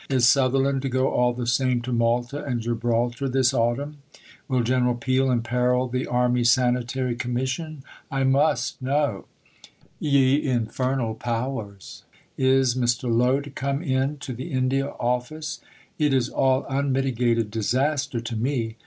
[0.09, 3.97] Is Sutherland to go all the same to Malta and Gibraltar this autumn?
[4.47, 4.91] Will Gen.
[4.97, 7.83] Peel imperil the Army Sanitary Commission?
[8.09, 9.25] I must know:
[9.99, 12.01] ye Infernal Powers!
[12.35, 13.15] Is Mr.
[13.15, 15.61] Lowe to come in to the India Office?
[15.99, 18.77] It is all unmitigated disaster to me.